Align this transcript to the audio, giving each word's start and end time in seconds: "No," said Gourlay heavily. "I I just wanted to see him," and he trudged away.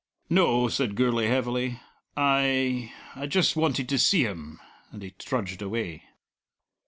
"No," 0.31 0.67
said 0.67 0.95
Gourlay 0.95 1.27
heavily. 1.27 1.79
"I 2.17 2.91
I 3.15 3.27
just 3.27 3.55
wanted 3.55 3.87
to 3.89 3.99
see 3.99 4.23
him," 4.25 4.59
and 4.91 5.03
he 5.03 5.11
trudged 5.19 5.61
away. 5.61 6.01